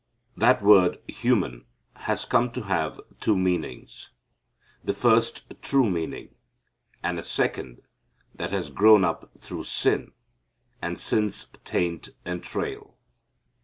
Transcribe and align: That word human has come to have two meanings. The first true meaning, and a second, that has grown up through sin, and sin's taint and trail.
That 0.35 0.63
word 0.63 0.97
human 1.07 1.65
has 1.97 2.25
come 2.25 2.51
to 2.53 2.63
have 2.63 2.99
two 3.19 3.37
meanings. 3.37 4.09
The 4.83 4.95
first 4.95 5.43
true 5.61 5.87
meaning, 5.91 6.33
and 7.03 7.19
a 7.19 7.23
second, 7.23 7.83
that 8.33 8.49
has 8.49 8.71
grown 8.71 9.03
up 9.05 9.29
through 9.37 9.65
sin, 9.65 10.13
and 10.81 10.99
sin's 10.99 11.49
taint 11.65 12.09
and 12.25 12.41
trail. 12.41 12.97